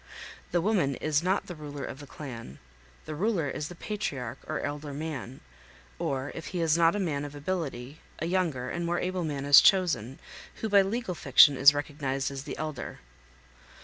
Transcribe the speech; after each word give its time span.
The 0.49 0.61
woman 0.61 0.95
is1 0.99 1.21
not 1.21 1.45
the 1.45 1.53
ruler 1.53 1.85
of 1.85 1.99
the 1.99 2.07
clan; 2.07 2.57
the 3.05 3.13
ruler 3.13 3.47
is 3.47 3.67
the 3.67 3.75
patriarch 3.75 4.39
or 4.47 4.59
elder 4.61 4.95
man, 4.95 5.41
or 5.99 6.31
if 6.33 6.47
he 6.47 6.59
is 6.59 6.75
not 6.75 6.95
a 6.95 6.99
man 6.99 7.23
of 7.23 7.35
ability 7.35 8.01
a 8.17 8.25
younger 8.25 8.67
and 8.71 8.83
more 8.83 8.97
able 8.99 9.23
man 9.23 9.45
is 9.45 9.61
chosen, 9.61 10.17
who 10.55 10.69
by 10.69 10.81
legal 10.81 11.13
fiction 11.13 11.55
is 11.55 11.75
recognized 11.75 12.31
as 12.31 12.45
the 12.45 12.57
elder. 12.57 12.97